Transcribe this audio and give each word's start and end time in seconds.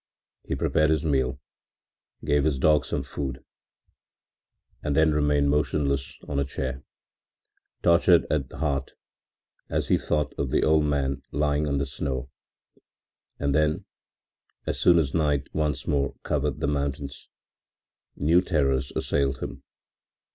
He 0.41 0.55
prepared 0.55 0.89
his 0.89 1.05
meal, 1.05 1.39
gave 2.25 2.43
his 2.43 2.57
dog 2.57 2.85
some 2.85 3.03
food 3.03 3.45
and 4.81 4.95
then 4.95 5.13
remained 5.13 5.51
motionless 5.51 6.17
on 6.27 6.39
a 6.39 6.43
chair, 6.43 6.81
tortured 7.83 8.25
at 8.31 8.51
heart 8.51 8.93
as 9.69 9.89
he 9.89 9.99
thought 9.99 10.33
of 10.39 10.49
the 10.49 10.63
old 10.63 10.85
man 10.85 11.21
lying 11.31 11.67
on 11.67 11.77
the 11.77 11.85
snow, 11.85 12.31
and 13.37 13.53
then, 13.53 13.85
as 14.65 14.79
soon 14.79 14.97
as 14.97 15.13
night 15.13 15.49
once 15.53 15.85
more 15.85 16.15
covered 16.23 16.61
the 16.61 16.67
mountains, 16.67 17.29
new 18.15 18.41
terrors 18.41 18.91
assailed 18.95 19.37
him. 19.37 19.61